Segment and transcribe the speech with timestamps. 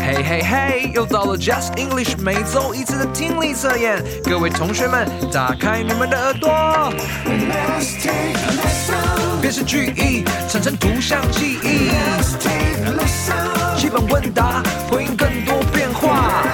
[0.00, 6.92] 嘿嘿嘿，又到了 Just English 每周一次的听力测验，各位同学们，打开你们的耳朵。
[9.40, 11.90] 辨识句意，产生图像记忆。
[13.76, 16.44] 基本问答，回应更多变化。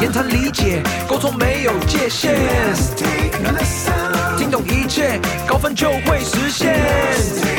[0.00, 2.34] 言谈理解，沟通没有界限。
[4.36, 7.57] 听懂一切，高分就会实现。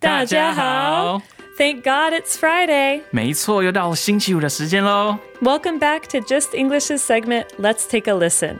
[0.00, 1.22] 大家好，
[1.56, 3.02] Thank God it's Friday.
[3.10, 5.18] 没错，又到了星期五的时间喽。
[5.40, 7.46] Welcome back to Just English's segment.
[7.58, 8.56] Let's take a listen.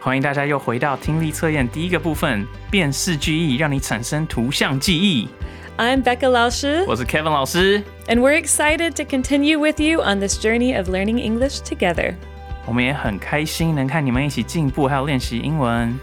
[0.00, 5.28] 欢迎大家又回到听力测验第一个部分，辨识句意，让你产生图像记忆。
[5.76, 10.74] I'm Becca 老师我是 Kevin 老师， and we're excited to continue with you on this journey
[10.74, 12.14] of learning English together.
[12.64, 15.98] 我们也很开心能看你们一起进步，还有练习英文。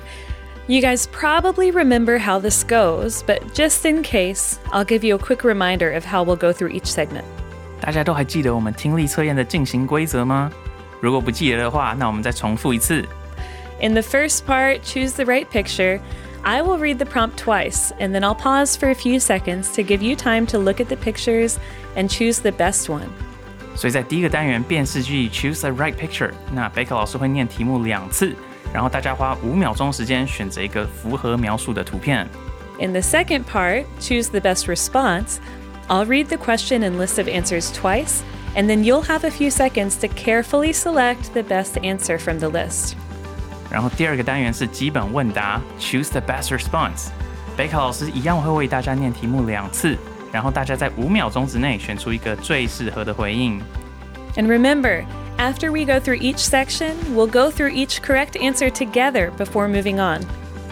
[0.67, 5.19] You guys probably remember how this goes, but just in case, I'll give you a
[5.19, 7.25] quick reminder of how we'll go through each segment.
[7.81, 10.49] 大家都还记得我们听力测验的进行规则吗？
[11.01, 13.05] 如果不记得的话，那我们再重复一次。
[13.81, 15.99] In the first part, choose the right picture.
[16.43, 19.81] I will read the prompt twice, and then I'll pause for a few seconds to
[19.81, 21.57] give you time to look at the pictures
[21.97, 23.09] and choose the best one.
[23.75, 28.33] 所以在第一个单元辨识句意 Choose the right picture，那贝克老师会念题目两次，
[28.73, 32.27] 然后大家花五秒钟时间选择一个符合描述的图片。
[32.79, 35.37] In the second part, choose the best response.
[35.87, 38.21] I'll read the question and list of answers twice,
[38.55, 42.49] and then you'll have a few seconds to carefully select the best answer from the
[42.49, 42.95] list.
[43.69, 47.09] 然后第二个单元是基本问答，Choose the best response。
[47.55, 49.97] 贝克老师一样会为大家念题目两次，
[50.31, 53.61] 然后大家在五秒钟之内选出一个最适合的回应。
[54.35, 55.03] And remember,
[55.37, 59.99] after we go through each section, we'll go through each correct answer together before moving
[59.99, 60.21] on.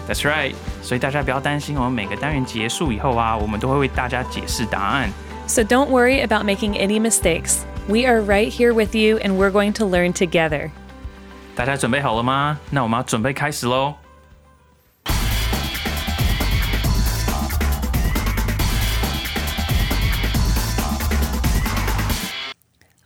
[0.08, 0.54] That's right。
[0.82, 5.10] 所以大家不要担心，我们每个单元结束以后啊，我们都会为大家解释答案。
[5.46, 7.58] So don't worry about making any mistakes.
[7.88, 10.70] We are right here with you, and we're going to learn together.
[11.54, 12.58] 大家准备好了吗？
[12.70, 13.94] 那我们要准备开始喽。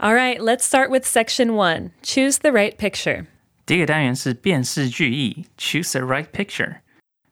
[0.01, 3.27] All right, let's start with section one choose the right picture.
[3.65, 6.81] 第一个单元是辨识句意，Choose the right picture，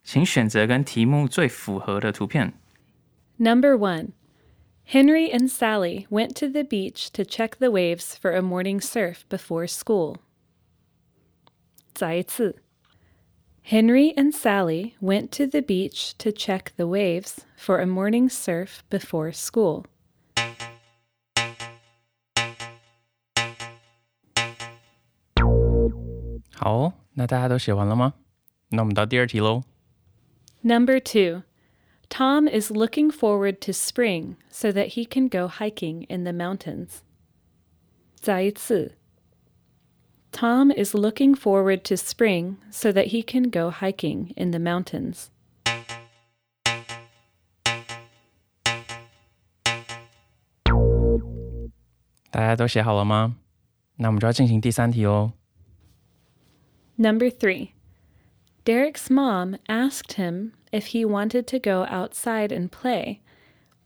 [0.03, 2.55] 请选择跟题目最符合的图片。
[3.37, 4.13] Number one
[4.87, 9.23] Henry and Sally went to the beach to check the waves for a morning surf
[9.29, 10.17] before school.
[11.95, 12.57] 再一次
[13.67, 18.83] Henry and Sally went to the beach to check the waves for a morning surf
[18.91, 19.85] before school.
[26.59, 28.15] 好哦，那大家都写完了吗？
[28.71, 29.63] 那我们到第二题喽。
[30.63, 31.43] Number two,
[32.09, 37.03] Tom is looking forward to spring so that he can go hiking in the mountains.
[38.17, 38.97] 再一次
[40.33, 45.29] Tom is looking forward to spring so that he can go hiking in the mountains.
[56.99, 57.75] Number three,
[58.65, 63.21] Derek's mom asked him if he wanted to go outside and play,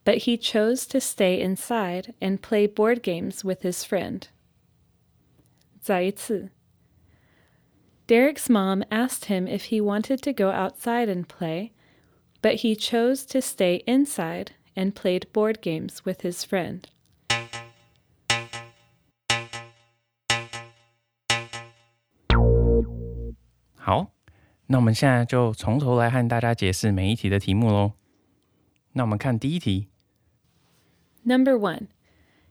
[0.05, 4.29] but he chose to stay inside and play board games with his friend.
[5.81, 6.51] 再一次
[8.07, 11.73] Derek's mom asked him if he wanted to go outside and play,
[12.41, 16.89] but he chose to stay inside and played board games with his friend.
[23.83, 24.09] 好，
[24.67, 27.93] 那我们现在就从头来和大家解释每一题的题目喽。
[28.93, 29.89] 那我们看第一题，
[31.23, 31.89] Number one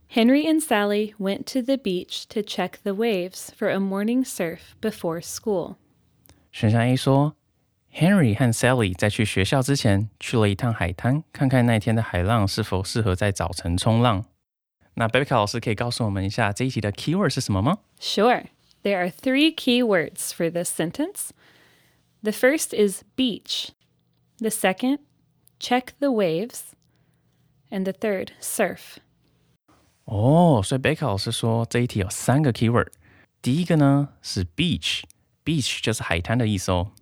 [0.10, 4.60] Henry and Sally went to the beach to check the waves for a morning surf
[4.80, 5.76] before school.
[6.52, 7.36] 选项 A 说，
[7.94, 14.26] Henry 和 Sally 在去学校之前去了一趟海滩，看看那天的海浪是否适合在早晨冲浪。
[14.94, 17.80] 那 b e b k a 老师可以告诉我们一下这一题的 keyword 是什么吗？
[18.00, 18.46] Sure.
[18.84, 21.32] There are three key words for this sentence.
[22.24, 23.72] The first is beach.
[24.40, 25.00] The second,
[25.60, 26.76] check the waves.
[27.70, 28.98] And the third, surf.
[30.06, 32.88] 哦，所以贝克老师说这一题有三个 keyword，
[33.42, 36.94] 第一个呢是 beach，beach 就是海滩的意思哦。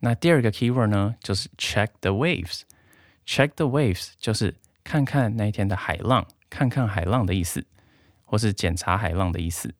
[0.00, 7.64] 那第二个 keyword 呢就是 check the waves，check the waves 就是看看那一天的海浪，看看海浪的意思，
[8.26, 9.72] 或是检查海浪的意思。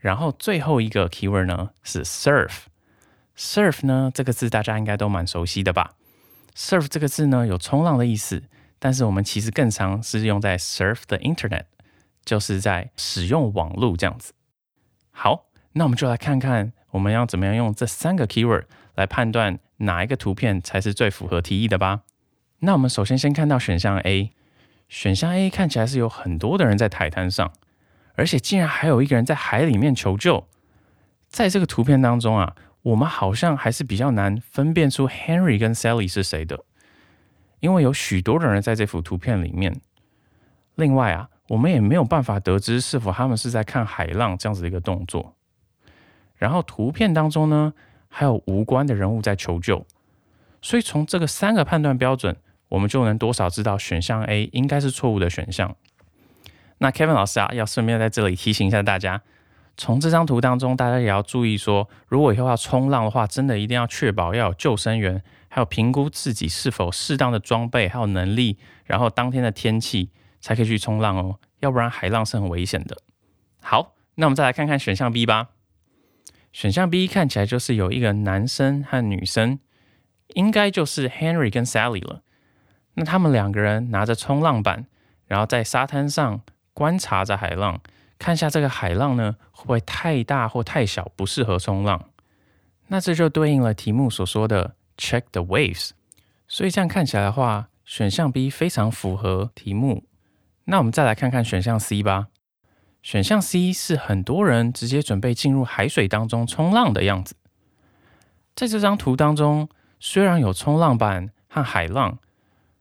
[0.00, 5.92] 然后最后一个 keyword 呢是 surf，surf 呢这个字大家应该都蛮熟悉的吧
[6.56, 8.42] ？surf 这个字呢有冲浪的意思，
[8.78, 11.64] 但是我们其实更常是用在 surf the internet，
[12.24, 14.32] 就是在使用网络这样子。
[15.10, 18.64] 好，那我们就来看看我们要怎么样用这三个 keyword
[18.94, 22.00] 来判断哪一个图片才是最符合题意的吧。
[22.60, 24.32] 那我们首先先看到选项 A，
[24.88, 27.52] 选项 A 看起来是有很多的人在海滩上，
[28.14, 30.46] 而且竟然还有一个人在海里面求救。
[31.28, 36.64] 在这个图片当中啊，我们好像还是比较难分辨出 Henry 跟 Sally 是谁的，
[37.60, 39.80] 因为有许多的人在这幅图片里面。
[40.74, 45.34] 另外啊，我们也没有办法得知是否他们是在看海浪这样子的一个动作。
[46.36, 47.72] 然后图片当中呢，
[48.08, 49.86] 还有无关的人物在求救，
[50.60, 52.36] 所以从这个三个判断标准。
[52.70, 55.74] 我们就能多少知道选项 A 应该是错误的选项。
[56.82, 59.20] 那 Kevin 老师啊，要顺便在这里提醒一下大家，
[59.76, 70.10] 从这张图当中，大家也要注意说，如果以后要冲浪的话，真的一定要确保要有救生员，还有评估自己是否适当的装备还有能力，然后当天的天气
[70.40, 72.96] 才可以去冲浪哦，要不然海浪是很危险的。
[73.60, 75.48] 好，那我们再来看看选项 B 吧。
[76.52, 79.60] 选项 B 看起来就是有一个男生和女生，
[80.28, 82.22] 应该就是 Henry 跟 Sally 了。
[82.94, 84.86] 那他们两个人拿着冲浪板，
[85.26, 86.40] 然后在沙滩上
[86.80, 87.78] 观察着海浪，
[88.18, 92.06] 看下这个海浪呢会不会太大或太小，不适合冲浪。
[92.86, 95.90] 那这就对应了题目所说的 check the waves。
[96.48, 100.04] 所以这样看起来的话，选项 B 非常符合题目。
[100.64, 102.28] 那我们再来看看选项 C 吧。
[103.02, 107.34] 选项 C 是很多人直接准备进入海水当中冲浪的样子。
[108.56, 109.68] 在这张图当中，
[109.98, 112.18] 虽然有冲浪板和海浪。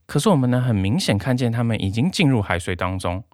[0.05, 3.25] 可是我们能很明显看见他们已经进入海水当中，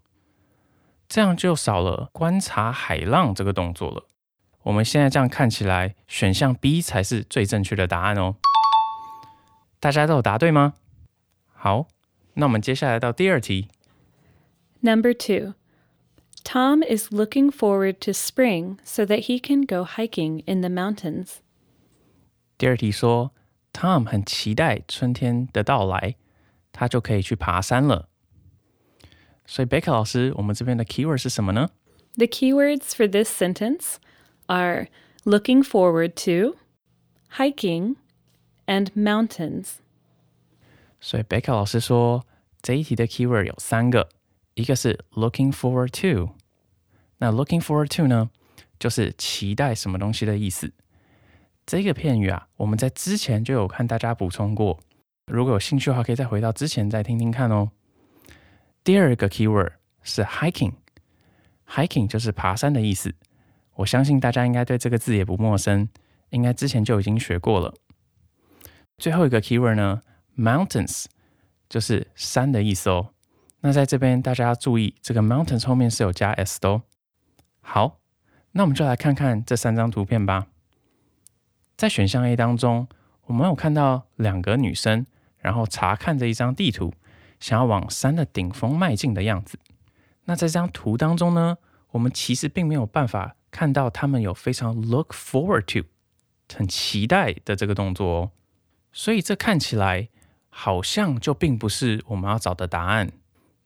[1.08, 4.06] 这样就少了观察海浪这个动作了。
[4.64, 8.36] 我们现在这样看起来，选项 B 才是最正确的答案哦。
[9.80, 10.74] 大家都有答对吗？
[11.54, 11.88] 好，
[12.34, 13.68] 那我们接下来到第二题。
[14.82, 15.54] Number two,
[16.44, 21.38] Tom is looking forward to spring so that he can go hiking in the mountains.
[22.58, 23.32] 第二题说
[23.74, 26.16] ，Tom 很期待春天的到来。
[26.78, 28.10] 他就可以去爬山了。
[29.47, 31.71] 所以贝克老师，我们这边的 keyword 是什么呢？
[32.17, 33.97] The keywords for this sentence
[34.47, 34.89] are
[35.25, 36.57] looking forward to,
[37.37, 37.97] hiking,
[38.67, 39.77] and mountains.
[41.01, 42.27] 所以贝克老师说，
[42.61, 44.09] 这一题的 keyword 有三个，
[44.55, 46.35] 一个是 looking forward to。
[47.19, 48.31] 那 looking forward to 呢，
[48.79, 50.73] 就是期待什么东西的意思。
[51.67, 54.81] 这个片语啊，我们在之前就有看大家补充过。
[55.27, 57.71] 如果有兴趣的话，可以再回到之前再听听看哦。
[58.86, 59.72] 第二个 keyword
[60.04, 63.16] 是 hiking，hiking 就是爬山的意思。
[63.74, 65.90] 我相信大家应该对这个字也不陌生，
[66.30, 67.74] 应该之前就已经学过了。
[69.00, 70.04] 最后一个 keyword 呢
[70.38, 71.06] ，mountains
[71.68, 73.10] 就是山的意思哦。
[73.62, 76.84] 那在这边大家要注意，这个 mountains 后面是有加 s 的哦。
[77.62, 77.98] 好，
[78.52, 80.46] 那我们就来看看这三张图片吧。
[81.76, 82.88] 在选项 A 当中，
[83.24, 85.08] 我们有看到两个女生。
[85.40, 86.92] 然后查看着一张地图，
[87.40, 89.58] 想要往山的顶峰迈进的样子。
[90.26, 91.58] 那在这张图当中呢，
[91.92, 95.88] 我们其实并没有办法看到他们有非常 look forward to
[96.54, 98.32] 很期待的这个动作哦。
[98.92, 100.10] 所以这看起来
[100.50, 103.12] 好像就并不是我们要找的答案。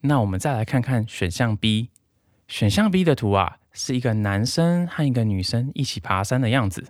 [0.01, 1.89] 那我们再来看看选项 B，
[2.47, 6.87] 选项 B 的图啊，是一个男生和一个女生一起爬山的样子。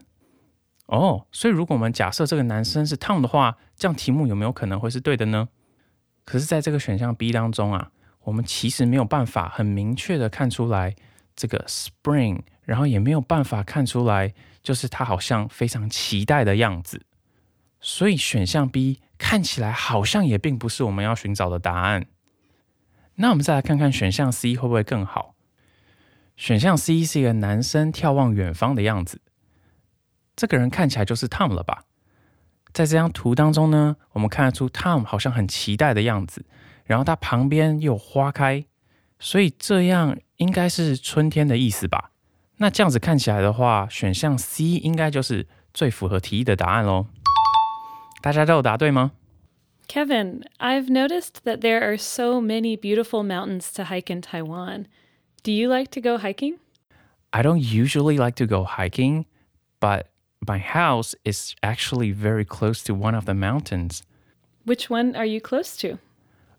[0.85, 5.49] 哦，所以如果我们假设这个男生是 Tom 的话，这样题目有没有可能会是对的呢？
[6.29, 7.89] 可是，在这个选项 B 当中啊，
[8.21, 10.95] 我们其实没有办法很明确的看出来
[11.35, 17.01] 这个 Spring，然后也没有办法看出来就是他好像非常期待的样子。
[17.81, 22.05] 所以选项 B 看起来好像也并不是我们要寻找的答案。
[23.15, 25.33] 那我们再来看看选项 C 会不会更好？
[26.37, 29.19] 选项 C 是一个男生眺望远方的样子。
[30.35, 31.85] 这个人看起来就是 Tom 了吧？
[32.72, 36.44] 在这张图当中呢，我们看得出 Tom 好像很期待的样子，
[36.84, 38.64] 然后他旁边有花开，
[39.18, 42.10] 所以这样应该是春天的意思吧？
[42.56, 47.06] 那这样子看起来的话，选项 C 应该就是最符合题意的答案喽。
[48.22, 49.12] 大家都有答对吗？
[49.86, 54.86] Kevin, I've noticed that there are so many beautiful mountains to hike in Taiwan.
[55.42, 56.54] Do you like to go hiking?
[57.30, 59.26] I don't usually like to go hiking,
[59.80, 60.04] but
[60.47, 64.03] my house is actually very close to one of the mountains.
[64.65, 65.99] Which one are you close to?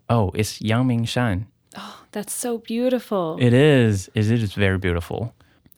[0.09, 1.45] Oh, it's Yangmingshan.
[1.77, 3.37] Oh, that's so beautiful.
[3.39, 4.09] It is.
[4.13, 5.33] Is it is very beautiful.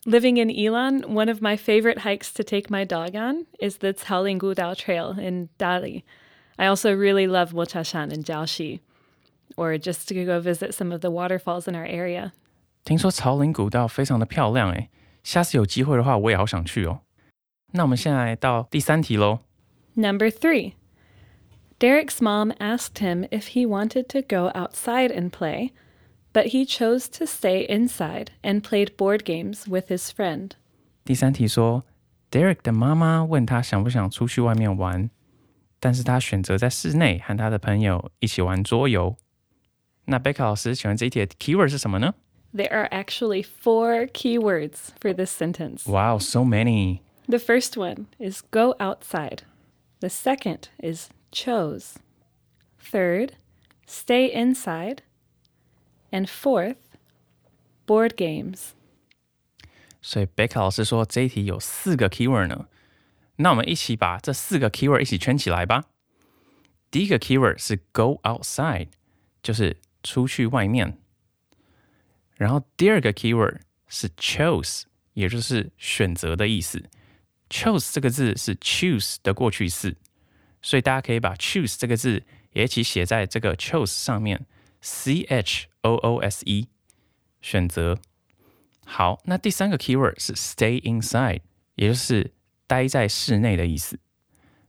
[0.06, 3.94] Living in Ilan, one of my favorite hikes to take my dog on is the
[3.94, 6.04] Caoling Gudao Trail in Dali.
[6.58, 8.80] I also really love Wochashan in Jiaoxi,
[9.56, 12.32] or just to go visit some of the waterfalls in our area.
[12.84, 14.90] 听说草岭古道非常的漂亮诶，
[15.24, 17.00] 下次有机会的话，我也好想去哦。
[17.73, 19.41] 那我们现在来到第三题喽。
[19.95, 20.75] Number three.
[21.79, 25.71] Derek's mom asked him if he wanted to go outside and play,
[26.33, 30.53] but he chose to stay inside and played board games with his friend.
[31.05, 31.85] 第三题说，
[32.31, 35.11] Derek 的妈妈问他想不想出去外面玩，
[35.79, 39.17] 但是他选择在室内和他的朋友一起玩桌游。
[40.07, 42.15] 那贝卡老师，请问这一题的 keyword 是什么呢
[42.53, 45.87] There are actually four keywords for this sentence.
[45.87, 47.01] Wow, so many.
[47.33, 49.43] The first one is go outside.
[50.01, 51.95] The second is chose.
[52.79, 53.33] Third,
[53.87, 55.03] stay inside.
[56.11, 56.77] And fourth,
[57.87, 58.71] board games.
[60.01, 62.69] 所以贝卡老师说这一题有四个 keyword 呢。
[63.37, 65.85] 那我们一起把这四个 keyword 一起圈起来吧。
[66.91, 68.89] 第一个 keyword 是 go outside，
[69.43, 70.97] 就是出去外面。
[72.37, 76.89] 然后第二个 keyword 是 chose，也就是选择的意思。
[77.54, 79.96] Chose 这个字是 choose 的过去式，
[80.64, 84.48] 所以大家可以把 choose 这个字也一起写在这个 chose 上面
[84.82, 86.68] ，c h o o s e，
[87.42, 88.00] 选择。
[88.84, 91.42] 好，那第三个 keyword 是 stay inside，
[91.76, 92.34] 也就是
[92.66, 94.00] 待在室内的意思。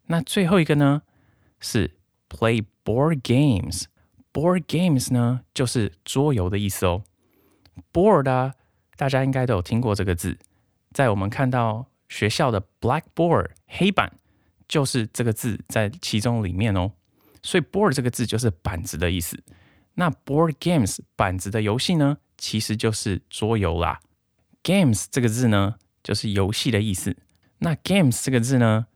[0.06, 1.02] 那最后一个呢
[1.58, 1.96] 是
[2.28, 3.84] play board games。
[4.30, 7.02] board games 呢就是桌游的意思哦。
[7.92, 8.54] board 啊，
[8.96, 10.38] 大家应该都有听过这个字，
[10.92, 14.12] 在我们看到学校的 blackboard 黑板，
[14.68, 16.92] 就是这个字在其中里面哦。
[17.42, 19.42] 所以 board 这个字就是板子的意思。
[19.94, 24.00] 那 board games 板子的游戏呢，其实就是桌游啦。
[24.62, 27.16] games 这个字呢，就是游戏的意思。
[27.58, 28.86] 那 games 这个字呢，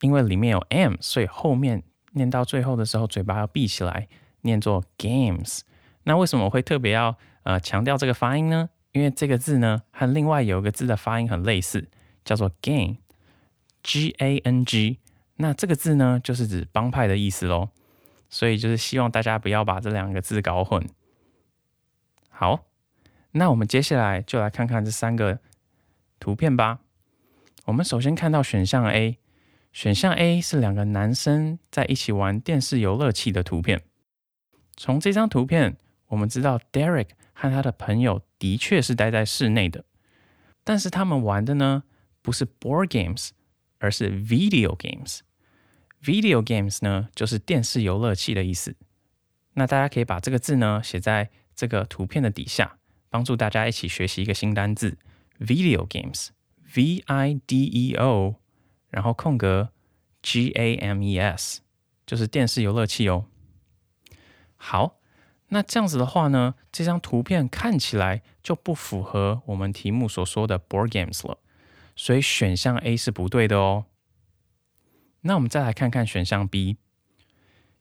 [0.00, 1.82] 因为里面有 m，所以后面
[2.12, 4.08] 念到最后的时候，嘴巴要闭起来，
[4.42, 5.60] 念作 games。
[6.04, 8.70] 那为什么我会特别要呃强调这个发音呢？
[8.92, 11.88] 因为这个字呢，和另外有一个字的发音很类似，
[12.26, 14.98] 叫做 gang，g a n g。
[15.36, 17.70] 那这个字呢，就是指帮派的意思喽。
[18.28, 20.84] 所以就是希望大家不要把这两个字搞混。
[22.28, 22.66] 好，
[23.30, 25.38] 那我们接下来就来看看这三个
[26.18, 26.80] 图片吧。
[27.66, 29.18] 我们首先看到选项 A，
[29.72, 33.82] 选项 A 是两个男生在一起玩电视游乐器的图片。
[34.76, 35.76] 从这张图片，
[36.08, 39.84] 我们知道 Derek 和他的朋友的确是待在室内的，
[40.64, 41.84] 但是他们玩的呢
[42.26, 43.28] 不是 board games，
[43.78, 45.20] 而是 video games。
[46.02, 48.74] Video games 呢，就是电视游乐器的意思。
[49.52, 52.78] 那大家可以把这个字呢写在这个图片的底下，
[53.08, 54.98] 帮助大家一起学习一个新单字
[55.38, 58.34] ：video games，v i d e o，
[58.90, 59.70] 然后空格
[60.20, 61.60] g a m e s，
[62.04, 63.26] 就是电视游乐器哦。
[64.56, 64.98] 好，
[65.50, 71.38] 那这样子的话呢，这张图片看起来就不符合我们题目所说的 board games 了，
[71.96, 73.86] 所以选项 A 是不对的哦。
[75.22, 76.76] 那我们再来看看选项 B。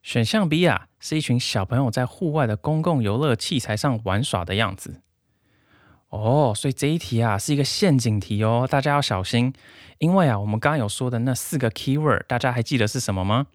[0.01, 5.01] 选项 B 啊，是一群小朋友在户外的公共游乐器材上玩耍的样子。
[6.10, 9.53] 哦，所以这一题啊是一个陷阱题哦，大家要小心。
[9.98, 13.48] 因为啊，我们刚刚有说的那四个 keyword，大家还记得是什么吗？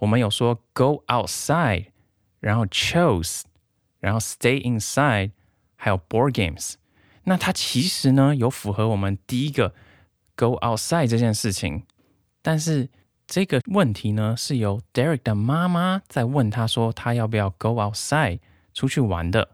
[0.00, 1.86] 我们有说 go outside，
[2.40, 3.42] 然后 chose，
[3.98, 5.30] 然后 stay inside，
[5.76, 6.74] 还有 board games。
[7.24, 9.74] 那它其实呢有符合我们第一个
[10.38, 11.82] go outside 这件事情，
[12.40, 12.88] 但是
[13.26, 18.38] 这个问题呢，是由 Derek 的妈妈在问他说，他要不要 go outside
[18.72, 19.48] 出去玩的。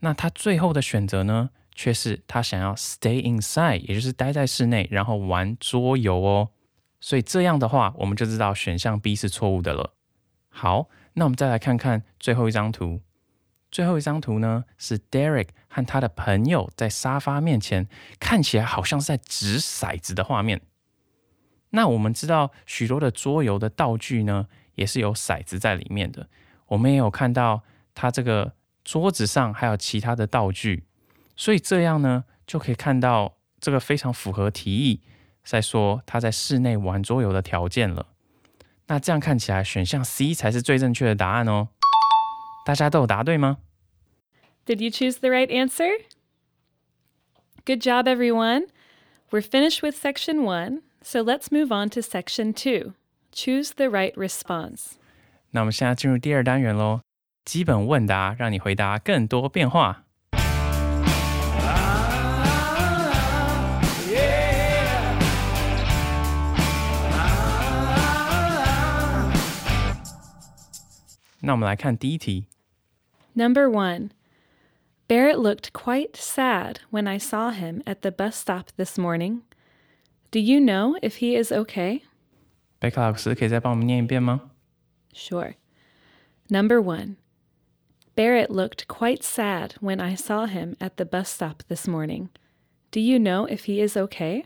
[0.00, 6.48] 那他最后的选择呢，却是他想要 stay inside，也就是待在室内，然后玩桌游哦。
[6.98, 9.92] 所以这样的话，我们就知道选项 B 是错误的了。
[10.48, 13.02] 好，那我们再来看看最后一张图。
[13.70, 20.60] 最后一张图呢，是 Derek 和他的朋友在沙发面前，看起来好像是在掷骰子的画面。
[21.70, 24.46] 那我们知道许多的桌游的道具呢，
[24.76, 26.28] 也是有骰子在里面的。
[26.68, 27.62] 我们也有看到
[27.94, 28.54] 它这个
[28.84, 30.84] 桌子上还有其他的道具，
[31.36, 35.02] 所以这样呢，就可以看到这个非常符合题意，
[35.44, 38.06] 在说他在室内玩桌游的条件了。
[38.86, 41.68] 那这样看起来，选项 C 才是最正确的答案哦。
[42.65, 43.57] 大家都有答对吗？
[44.65, 45.89] Did you choose the right answer?
[47.65, 48.67] Good job, everyone.
[49.31, 52.93] We're finished with section one, so let's move on to section two.
[53.31, 54.93] Choose the right response.
[55.51, 57.01] 那我们现在进入第二单元喽，
[57.45, 60.03] 基本问答，让你回答更多变化。
[71.43, 72.45] 那我们来看第一题。
[73.35, 74.11] Number one.
[75.07, 79.41] Barrett looked quite sad when I saw him at the bus stop this morning.
[80.31, 82.03] Do you know if he is okay?
[82.79, 84.51] 贝克老师可以再帮我们念一遍吗？
[85.13, 85.55] Sure.
[86.49, 87.17] Number one.
[88.15, 92.29] Barrett looked quite sad when I saw him at the bus stop this morning.
[92.91, 94.45] Do you know if he is okay?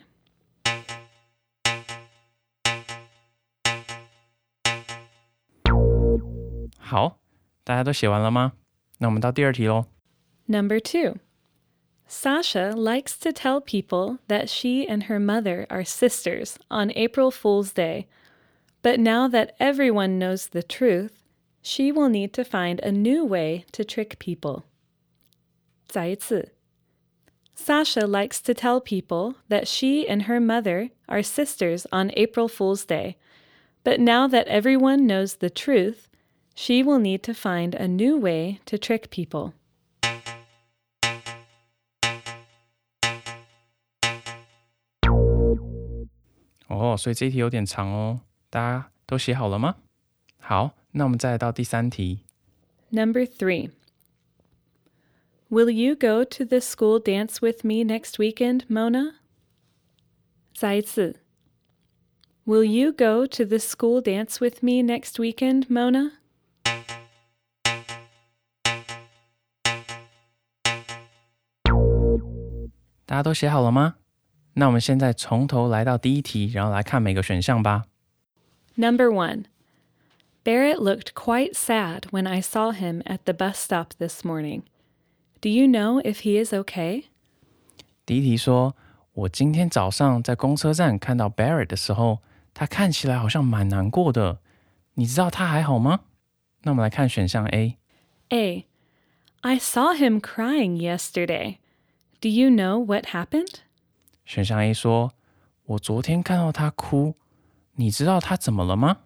[8.99, 9.01] 好，大家都写完了吗？
[9.05, 9.85] 那我们到第二题喽。
[10.47, 11.19] Number two.
[12.07, 17.73] Sasha likes to tell people that she and her mother are sisters on April Fool's
[17.73, 18.05] Day.
[18.83, 21.13] But now that everyone knows the truth,
[21.63, 24.63] she will need to find a new way to trick people.
[25.87, 26.51] 再一次.
[27.55, 32.85] Sasha likes to tell people that she and her mother are sisters on April Fool's
[32.85, 33.15] Day.
[33.83, 36.07] But now that everyone knows the truth,
[36.59, 39.53] she will need to find a new way to trick people.
[46.67, 49.75] 哦，所以这一题有点长哦，大家都写好了吗？
[50.39, 52.19] 好，那我们再来到第三题。
[52.89, 53.71] Number three.
[55.49, 59.15] Will you go to the school dance with me next weekend, Mona?
[60.53, 61.17] 再一次.
[62.45, 66.13] Will you go to the school dance with me next weekend, Mona?
[73.09, 73.95] 大家都写好了吗？
[74.53, 77.85] 那我们现在从头来到第一题，然后来看每个选项吧。
[78.75, 79.45] Number one.
[80.43, 84.61] Barrett looked quite sad when I saw him at the bus stop this morning.
[85.41, 87.05] Do you know if he is okay?
[88.05, 88.75] 第一题说，
[89.13, 92.19] 我今天早上在公车站看到 Barrett 的时候，
[92.53, 94.39] 他看起来好像蛮难过的。
[94.93, 96.01] 你知道他还好吗？
[96.61, 97.77] 那我们来看选项 A。
[98.29, 98.65] A.
[99.41, 101.57] I saw him crying yesterday.
[102.21, 103.55] Do you know what happened?
[104.25, 105.11] 选项 A 说，
[105.65, 107.15] 我昨天看到他哭，
[107.73, 108.97] 你知道他怎么了吗？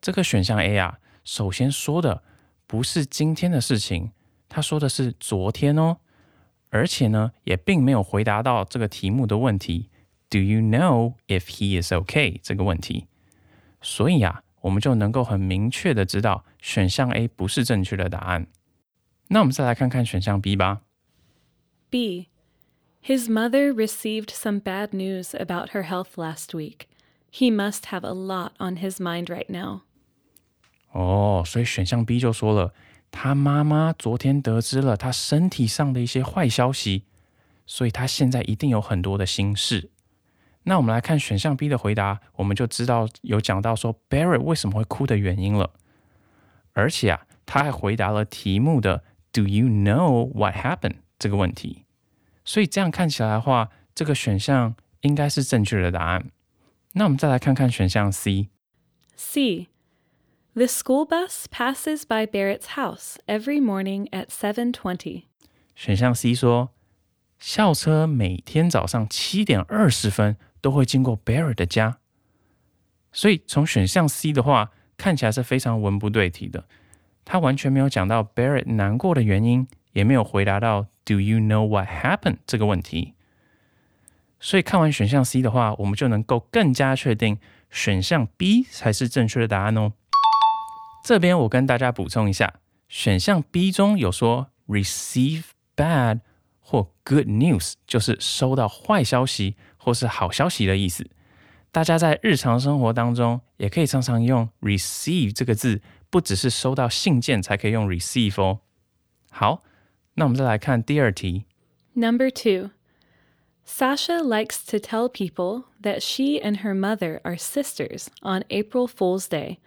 [0.00, 2.22] 这个选项 A 啊，首先说的
[2.66, 4.12] 不是今天的事情，
[4.48, 5.98] 他说的是昨天哦，
[6.70, 9.90] 而且呢，也并没有回答到这个题目的问题，
[10.30, 13.06] Do you know if he is okay 这个问题，
[13.80, 18.48] 所以啊，我们就能够很明确的知道选项 A 不是正确的答案。
[19.28, 20.82] 那我们再来看看选项 B 吧。
[21.90, 22.28] B.
[23.02, 26.88] His mother received some bad news about her health last week.
[27.30, 29.82] He must have a lot on his mind right now.
[30.92, 32.72] 哦，所以选项 B 就说了，
[33.10, 37.04] 他妈妈昨天得知了他身体上的一些坏消息，
[37.66, 39.90] 所以他现在一定有很多的心事。
[40.64, 45.70] 那我们来看选项 B 的回答，我们就知道有讲到说 Barrett 为什么会哭的原因了。
[46.74, 51.81] 而且啊，他还回答了题目的 Do you know what happened 这个问题。
[52.45, 56.31] 所以这样看起来的话，这个选项应该是正确的答案。
[56.93, 58.49] 那我们再来看看选项 C。
[59.15, 59.67] C.
[60.53, 65.23] The school bus passes by Barrett's house every morning at 7:20.
[65.75, 66.69] 选项 C 说，
[67.39, 71.97] 校车每天早上七点二十分都会经过 Barrett 的家。
[73.11, 76.65] 所以从选项 C 的话，看起来是非常文不对题的。
[77.25, 83.13] 他完全没有讲到 Barrett 难过的原因，也没有回答到 Do you know what happened 这个问题。
[84.39, 87.39] 所以看完选项 C 的话，我们就能够更加确定
[87.69, 89.93] 选项 B 才是正确的答案哦。
[91.05, 92.53] 这边我跟大家补充一下，
[92.87, 95.43] 选项 B 中有说 receive
[95.75, 96.21] bad
[96.59, 101.09] 或 good news，就是收到坏消息或是好消息的意思。
[101.71, 108.59] 大家在日常生活当中也可以常常用 receive 这个字，不只是收到信件才可以用 receive 哦。
[109.31, 109.63] 好，
[110.14, 111.44] 那我们再来看第二题。
[111.94, 112.70] Number 2.
[113.64, 119.28] Sasha likes to tell people that she and her mother are sisters on April Fool's
[119.28, 119.58] Day.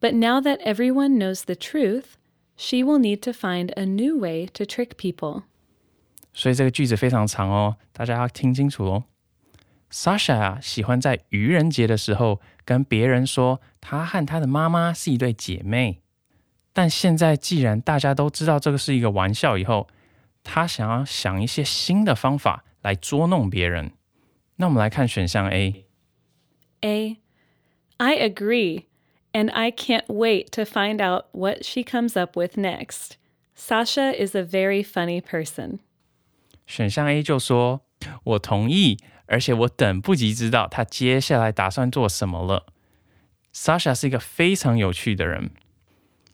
[0.00, 2.16] But now that everyone knows the truth,
[2.56, 5.42] she will need to find a new way to trick people.
[6.32, 9.04] 所以这个句子非常长哦，大家要听清楚哦。
[9.90, 15.99] Sasha 啊，喜欢在愚人节的时候跟别人说，她和她的妈妈是一对姐妹。
[16.72, 19.88] 但现在既然大家都知道这个是一个玩笑，以后
[20.42, 23.92] 她想要想一些新的方法来捉弄别人。
[24.56, 25.84] 那我们来看选项 A。
[26.80, 27.16] A.
[27.98, 28.84] I agree,
[29.32, 33.16] and I can't wait to find out what she comes up with next.
[33.56, 35.78] Sasha is a very funny person.
[36.66, 42.66] 选项 A 就说：“我同意，而且我等不及知道他接下来打算做什么了。”
[43.54, 45.50] Sasha 是一个非常有趣的人。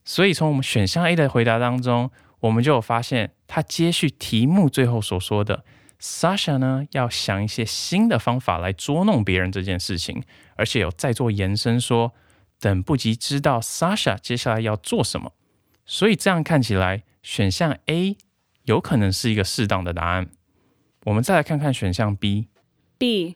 [0.07, 5.65] 所以从我们选项 A 的回答当中，我们就有发现，他接续题目最后所说的
[5.99, 10.23] ，Sasha 呢要想一些新的方法来捉弄别人这件事情，
[10.55, 12.13] 而且有再做延伸说，
[12.57, 15.33] 等不及知道 Sasha 接下来要做什么。
[15.85, 18.15] 所以这样看起来，选项 A
[18.63, 20.29] 有可能是一个适当的答案。
[21.03, 22.47] 我们再来看看选项 B。
[22.97, 23.35] B.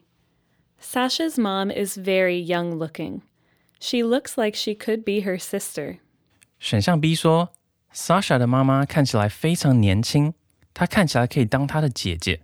[0.82, 3.24] Sasha's mom is very young looking.
[3.82, 5.98] She looks like she could be her sister.
[6.62, 7.50] 选项 B 说
[7.91, 10.36] ，Sasha 的妈妈看起来非常年轻，
[10.76, 12.43] 她看起来可以当她的姐姐。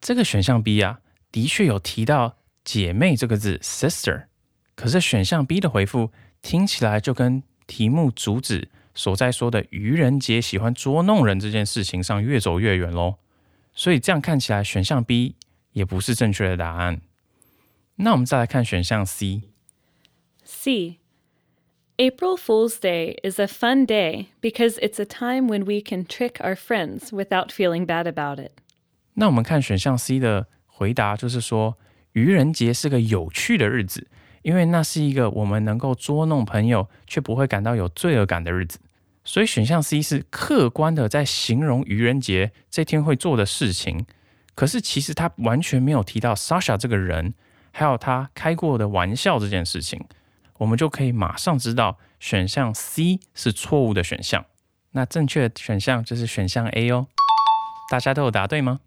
[0.00, 4.24] 这个选项 B 啊，的确有提到“姐妹”这个字 （sister），
[4.74, 13.16] 可是选项 B 的回复听起来就跟题目主旨所在说的愚人节喜欢捉弄人这件事情上越走越远喽。
[13.74, 15.36] 所以这样看起来，选项 B
[15.72, 17.02] 也不是正确的答案。
[17.96, 19.42] 那我们再来看选项 C。
[20.44, 21.00] C.
[21.97, 26.39] April Fool's Day is a fun day because it's a time when we can trick
[26.39, 28.51] our friends without feeling bad about it.
[29.15, 31.77] 那我们看选项 C 的回答，就是说
[32.13, 34.07] 愚人节是个有趣的日子，
[34.43, 38.79] 因为那是一个我们能够捉弄朋友却不会感到有罪恶感的日子。
[39.25, 44.05] 所以选项 C 是客观的在形容愚人节这天会做的事情，
[44.55, 47.33] 可是其实他完全没有提到 Sasha 这个人，
[47.71, 50.03] 还有他开过的玩笑这件事情，
[50.58, 54.46] 我们就可以马上知道选项 C 是错误的选项。
[54.92, 57.08] 那正确的选项就是选项 A 哦。
[57.90, 58.80] 大家都有答对吗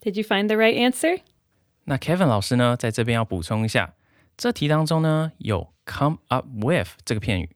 [0.00, 1.20] ？Did you find the right answer?
[1.84, 3.94] 那 Kevin 老师呢，在这边要补充一下，
[4.36, 7.50] 这题当中呢有 come up with 这个片语，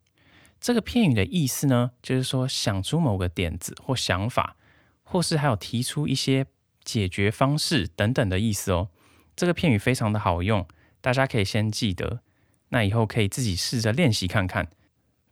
[0.61, 4.57] 这个片语的意思呢，就是说想出某个点子或想法，
[5.03, 6.47] 或是还有提出一些
[6.83, 8.89] 解决方式等等的意思哦。
[9.37, 10.67] 这个片语非常的好用，
[11.01, 12.21] 大家可以先记得，
[12.74, 14.70] 那以后可以自己试着练习看看。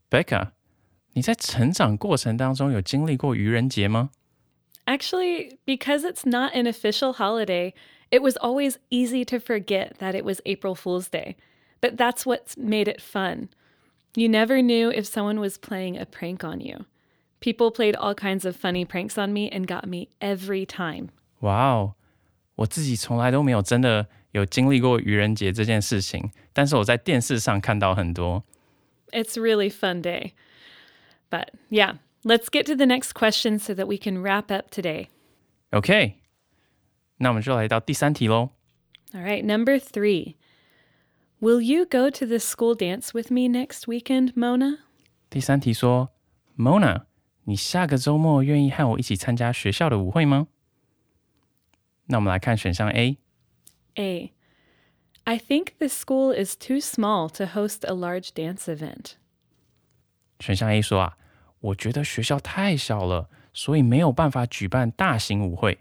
[0.10, 0.51] Becca，
[1.13, 4.12] 你在成长过程当中有经历过愚人节吗？
[4.86, 7.73] Actually, because it's not an official holiday,
[8.10, 11.36] it was always easy to forget that it was April Fool's Day.
[11.81, 13.49] But that's what made it fun.
[14.15, 16.86] You never knew if someone was playing a prank on you.
[17.39, 21.10] People played all kinds of funny pranks on me and got me every time.
[21.41, 21.93] 哇哦，
[22.55, 28.43] 我自己从来都没有真的有经历过愚人节这件事情， 但是我在电视上看到很多。
[29.12, 30.33] It's really fun day.
[31.29, 35.07] But yeah, let's get to the next question so that we can wrap up today.
[35.71, 36.15] OK，
[37.17, 38.49] 那我们就来到第三题喽。
[39.13, 40.36] All right, number three.
[41.39, 44.79] Will you go to the school dance with me next weekend, Mona?
[45.29, 46.10] 第三题说，
[46.57, 47.03] Mona，
[47.43, 50.47] 你下个周末愿意和我一起参加学校的舞会吗？
[52.07, 53.17] 那我们来看选项 A。
[53.95, 54.33] A.
[55.23, 59.13] I think the school is too small to host a large dance event.
[60.39, 61.17] 选项 A 说啊，
[61.60, 65.79] 我觉得学校太小了，所以没有办法举办大型舞会。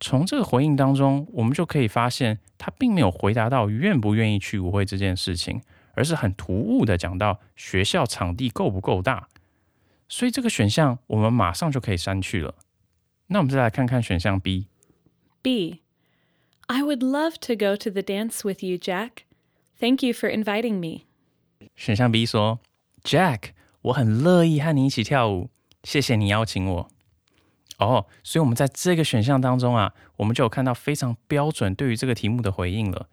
[0.00, 5.62] 从这个回应当中，我们就可以发现，他并没有回答到愿不愿意去舞会这件事情，
[5.94, 9.28] 而是很突兀的讲到学校场地够不够大。
[10.08, 12.56] 所以这个选项我们马上就可以删去了。
[13.28, 14.66] 那我们再来看看选项 B。
[15.40, 15.80] B.
[16.66, 19.24] I would love to go to the dance with you, Jack.
[19.78, 21.06] Thank you for inviting me.
[21.76, 23.50] 选项 B 说：“Jack，
[23.82, 25.50] 我很乐意和你一起跳舞，
[25.82, 26.88] 谢谢你邀请我。”
[27.78, 33.08] 哦，所以我们在这个选项当中啊，我们就有看到非常标准对于这个题目的回应了。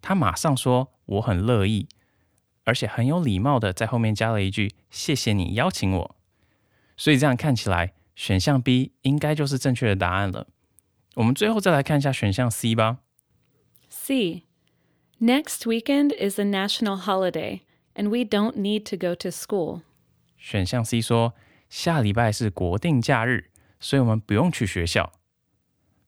[0.00, 1.86] 他马上说：“我很乐意”，
[2.64, 6.16] 而且很有礼貌的在后面加了一句：“谢谢你邀请我。”
[6.96, 10.46] 所以这样看起来，选项 B 应该就是正确的答案了。
[11.15, 12.99] 我们最后再来看一下选项 C 吧。
[13.89, 14.43] C.
[15.19, 17.61] Next weekend is a national holiday,
[17.93, 19.81] and we don't need to go to school.
[20.37, 21.33] 选项 C 说
[21.69, 25.11] 下礼拜是国定假日，所以我们不用去学校。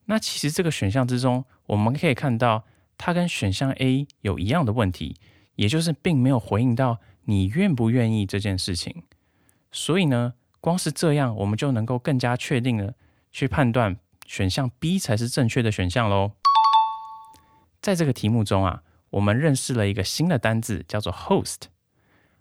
[0.06, 2.66] 那其实这个选项之中，我们可以看到
[2.98, 5.18] 它跟选项 A 有一样的问题，
[5.56, 9.04] 也就是并没有回应到你愿不愿意这件事情。
[9.72, 12.96] 所以呢，光是这样，我们就能够更加确定的
[13.32, 13.98] 去判断
[14.32, 16.32] 选项 B 才是正确的选项喽。
[17.82, 21.64] 在这个题目中啊，我们认识了一个新的单字，叫做 host。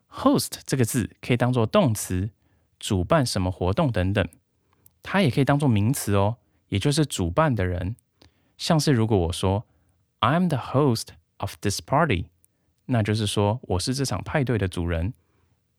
[0.08, 2.30] host 这个字可以当做动词，
[2.78, 4.24] 主办什么活动等等，
[5.02, 6.36] 它也可以当做名词哦，
[6.68, 7.96] 也就是主办的人。
[8.56, 9.66] 像是如果我说
[10.20, 12.26] I'm the host of this party，
[12.86, 15.12] 那就是说我是这场派对的主人，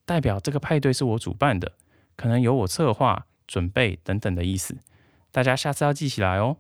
[0.04, 1.72] 代表这个派对是我主办的，
[2.18, 4.76] 可能由我策划、准备等等的意思。
[5.32, 6.56] 大家下次要记起来哦。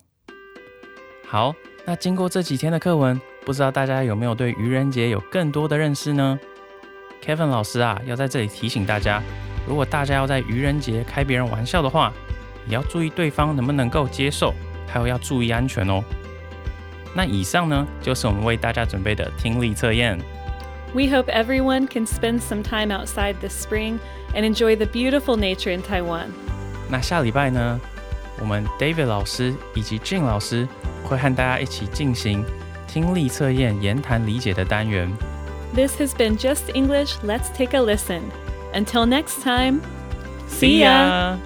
[1.27, 1.53] 好，
[1.85, 6.39] 那经过这几天的课文，不知道大家有没有对愚人节有更多的认识呢
[7.23, 9.21] ？Kevin 老师啊，要在这里提醒大家，
[9.67, 12.13] 如果大家要在愚人节开别人玩笑的话，
[12.67, 14.53] 也要注意对方能不能够接受，
[14.87, 16.03] 还有要注意安全哦。
[17.13, 20.17] 那以上呢，就是我们为大家准备的听力测验。
[20.93, 23.99] We hope everyone can spend some time outside this spring
[24.33, 26.27] and enjoy the beautiful nature in Taiwan.
[26.89, 27.79] 那下礼拜呢，
[28.40, 30.68] 我们 David 老师以及 Jin 老师
[31.04, 32.44] 会和大家一起进行
[32.86, 35.10] 听力测验言谈理解的单元。
[35.74, 37.16] This has been Just English.
[37.24, 38.22] Let's take a listen.
[38.72, 39.80] Until next time,
[40.48, 41.36] See ya!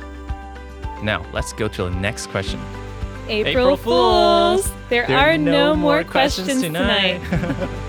[1.03, 2.61] Now let's go to the next question.
[3.29, 4.73] April, April Fools.
[4.89, 7.21] There, are no, more questions tonight.